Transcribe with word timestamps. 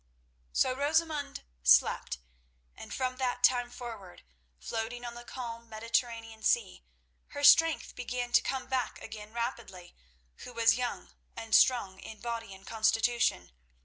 So 0.51 0.75
Rosamund 0.75 1.43
slept, 1.61 2.17
and 2.75 2.91
from 2.91 3.17
that 3.17 3.43
time 3.43 3.69
forward, 3.69 4.23
floating 4.59 5.05
on 5.05 5.13
the 5.13 5.23
calm 5.23 5.69
Mediterranean 5.69 6.41
sea, 6.41 6.83
her 7.27 7.43
strength 7.43 7.93
began 7.93 8.31
to 8.31 8.41
come 8.41 8.65
back 8.65 8.99
again 8.99 9.31
rapidly, 9.31 9.95
who 10.37 10.53
was 10.53 10.73
young 10.75 11.11
and 11.35 11.53
strong 11.53 11.99
in 11.99 12.19
body 12.19 12.51
and 12.51 12.65
constitution. 12.65 13.51